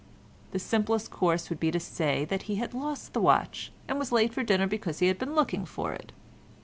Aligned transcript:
The 0.49 0.57
simplest 0.57 1.11
course 1.11 1.51
would 1.51 1.59
be 1.59 1.69
to 1.69 1.79
say 1.79 2.25
that 2.25 2.41
he 2.49 2.55
had 2.55 2.73
lost 2.73 3.13
the 3.13 3.21
watch, 3.21 3.71
and 3.87 3.99
was 3.99 4.11
late 4.11 4.33
for 4.33 4.41
dinner 4.41 4.65
because 4.65 4.97
he 4.97 5.05
had 5.05 5.19
been 5.19 5.35
looking 5.35 5.63
for 5.63 5.93
it. 5.93 6.11